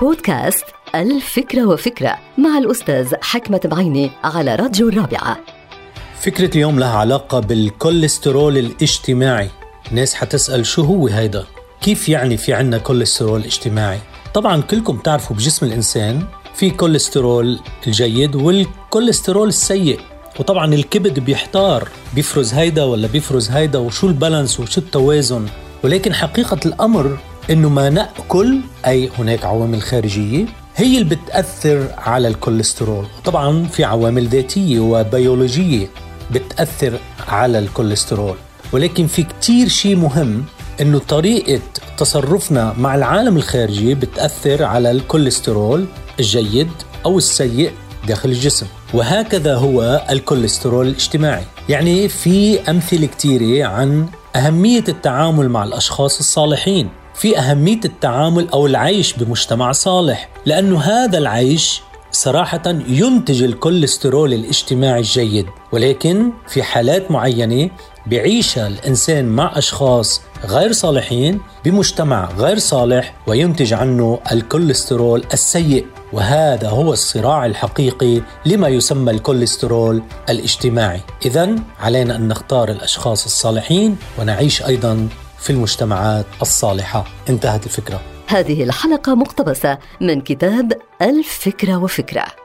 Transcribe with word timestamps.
بودكاست 0.00 0.64
ألف 0.94 1.25
فكرة 1.25 1.66
وفكرة 1.66 2.18
مع 2.38 2.58
الأستاذ 2.58 3.14
حكمة 3.22 3.60
بعيني 3.64 4.10
على 4.24 4.54
راديو 4.54 4.88
الرابعة 4.88 5.38
فكرة 6.20 6.54
اليوم 6.54 6.78
لها 6.78 6.96
علاقة 6.98 7.40
بالكوليسترول 7.40 8.58
الاجتماعي 8.58 9.50
ناس 9.90 10.14
حتسأل 10.14 10.66
شو 10.66 10.82
هو 10.82 11.06
هيدا؟ 11.06 11.44
كيف 11.80 12.08
يعني 12.08 12.36
في 12.36 12.52
عنا 12.52 12.78
كوليسترول 12.78 13.44
اجتماعي؟ 13.44 13.98
طبعا 14.34 14.62
كلكم 14.62 14.96
تعرفوا 14.98 15.36
بجسم 15.36 15.66
الإنسان 15.66 16.22
في 16.54 16.70
كوليسترول 16.70 17.60
الجيد 17.86 18.36
والكوليسترول 18.36 19.48
السيء 19.48 20.00
وطبعا 20.40 20.74
الكبد 20.74 21.18
بيحتار 21.18 21.88
بيفرز 22.14 22.54
هيدا 22.54 22.84
ولا 22.84 23.06
بيفرز 23.06 23.50
هيدا 23.50 23.78
وشو 23.78 24.06
ال 24.06 24.13
balance 24.13 24.60
وشو 24.60 24.80
التوازن 24.80 25.46
ولكن 25.84 26.14
حقيقة 26.14 26.60
الأمر 26.66 27.18
إنه 27.50 27.68
ما 27.68 27.90
نأكل 27.90 28.60
أي 28.86 29.10
هناك 29.18 29.44
عوامل 29.44 29.82
خارجية 29.82 30.46
هي 30.76 30.98
اللي 30.98 31.16
بتأثر 31.16 31.88
على 31.98 32.28
الكوليسترول. 32.28 33.06
طبعا 33.24 33.66
في 33.66 33.84
عوامل 33.84 34.26
ذاتية 34.26 34.80
وبيولوجية 34.80 35.86
بتأثر 36.30 36.98
على 37.28 37.58
الكوليسترول. 37.58 38.36
ولكن 38.72 39.06
في 39.06 39.22
كتير 39.22 39.68
شيء 39.68 39.96
مهم 39.96 40.44
إنه 40.80 40.98
طريقة 40.98 41.60
تصرفنا 41.96 42.74
مع 42.78 42.94
العالم 42.94 43.36
الخارجي 43.36 43.94
بتأثر 43.94 44.64
على 44.64 44.90
الكوليسترول 44.90 45.86
الجيد 46.20 46.70
أو 47.06 47.18
السيء 47.18 47.70
داخل 48.08 48.28
الجسم. 48.28 48.66
وهكذا 48.94 49.54
هو 49.54 50.06
الكوليسترول 50.10 50.86
الاجتماعي. 50.86 51.44
يعني 51.68 52.08
في 52.08 52.70
أمثلة 52.70 53.06
كثيره 53.06 53.66
عن 53.66 54.08
أهمية 54.36 54.84
التعامل 54.88 55.48
مع 55.48 55.64
الأشخاص 55.64 56.18
الصالحين. 56.18 56.88
في 57.14 57.38
أهمية 57.38 57.80
التعامل 57.84 58.48
أو 58.48 58.66
العيش 58.66 59.12
بمجتمع 59.12 59.72
صالح 59.72 60.28
لأنه 60.46 60.80
هذا 60.80 61.18
العيش 61.18 61.82
صراحة 62.12 62.62
ينتج 62.88 63.42
الكوليسترول 63.42 64.34
الاجتماعي 64.34 65.00
الجيد 65.00 65.46
ولكن 65.72 66.30
في 66.48 66.62
حالات 66.62 67.10
معينة 67.10 67.70
بيعيشها 68.06 68.66
الإنسان 68.66 69.24
مع 69.24 69.58
أشخاص 69.58 70.20
غير 70.44 70.72
صالحين 70.72 71.40
بمجتمع 71.64 72.30
غير 72.38 72.58
صالح 72.58 73.14
وينتج 73.26 73.72
عنه 73.72 74.18
الكوليسترول 74.32 75.24
السيء 75.32 75.86
وهذا 76.12 76.68
هو 76.68 76.92
الصراع 76.92 77.46
الحقيقي 77.46 78.22
لما 78.46 78.68
يسمى 78.68 79.10
الكوليسترول 79.10 80.02
الاجتماعي. 80.28 81.00
إذا 81.26 81.56
علينا 81.80 82.16
أن 82.16 82.28
نختار 82.28 82.70
الأشخاص 82.70 83.24
الصالحين 83.24 83.96
ونعيش 84.18 84.62
أيضا 84.62 85.08
في 85.38 85.50
المجتمعات 85.50 86.26
الصالحة. 86.42 87.04
انتهت 87.28 87.66
الفكرة. 87.66 88.00
هذه 88.26 88.62
الحلقة 88.62 89.14
مقتبسة 89.14 89.78
من 90.00 90.20
كتاب 90.20 90.72
الفكرة 91.02 91.76
وفكرة. 91.76 92.43